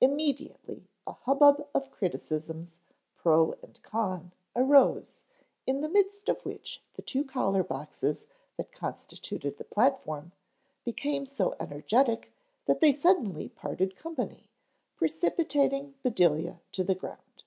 Immediately 0.00 0.88
a 1.06 1.12
hubbub 1.12 1.64
of 1.72 1.92
criticisms, 1.92 2.74
pro 3.14 3.52
and 3.62 3.80
con, 3.84 4.32
arose, 4.56 5.18
in 5.64 5.80
the 5.80 5.88
midst 5.88 6.28
of 6.28 6.44
which 6.44 6.82
the 6.94 7.02
two 7.02 7.22
collar 7.22 7.62
boxes 7.62 8.26
that 8.56 8.72
constituted 8.72 9.58
the 9.58 9.64
platform 9.64 10.32
became 10.82 11.24
so 11.24 11.54
energetic 11.60 12.32
that 12.66 12.80
they 12.80 12.90
suddenly 12.90 13.48
parted 13.48 13.94
company, 13.94 14.48
precipitating 14.96 15.94
Bedelia 16.02 16.60
to 16.72 16.82
the 16.82 16.96
ground. 16.96 17.44